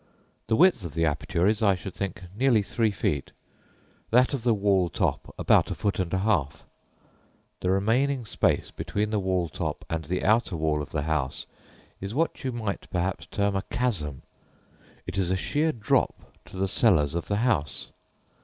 The 0.47 0.55
width 0.55 0.83
of 0.83 0.95
the 0.95 1.05
aperture 1.05 1.45
is, 1.45 1.61
I 1.61 1.75
should 1.75 1.93
think, 1.93 2.23
nearly 2.35 2.63
three 2.63 2.89
feet; 2.89 3.31
that 4.09 4.33
of 4.33 4.41
the 4.41 4.51
wall 4.55 4.89
top 4.89 5.31
about 5.37 5.69
a 5.69 5.75
foot 5.75 5.99
and 5.99 6.11
a 6.11 6.17
half; 6.17 6.65
the 7.59 7.69
remaining 7.69 8.25
space 8.25 8.71
between 8.71 9.11
the 9.11 9.19
wall 9.19 9.47
top 9.47 9.85
and 9.91 10.05
the 10.05 10.23
outer 10.23 10.55
wall 10.57 10.81
of 10.81 10.89
the 10.89 11.03
house 11.03 11.45
is 11.99 12.15
what 12.15 12.43
you 12.43 12.51
might 12.51 12.89
perhaps 12.89 13.27
term 13.27 13.55
'a 13.55 13.61
chasm' 13.69 14.23
it 15.05 15.19
is 15.19 15.29
a 15.29 15.37
sheer 15.37 15.71
drop 15.71 16.19
to 16.45 16.57
the 16.57 16.67
cellars 16.67 17.13
of 17.13 17.27
the 17.27 17.37
house. 17.45 17.89